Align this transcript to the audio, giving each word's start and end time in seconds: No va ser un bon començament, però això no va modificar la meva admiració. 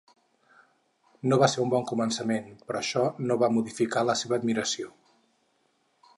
No 1.31 1.37
va 1.43 1.49
ser 1.53 1.59
un 1.65 1.69
bon 1.73 1.85
començament, 1.91 2.49
però 2.71 2.81
això 2.81 3.05
no 3.27 3.39
va 3.45 3.51
modificar 3.59 4.05
la 4.09 4.19
meva 4.25 4.41
admiració. 4.43 4.93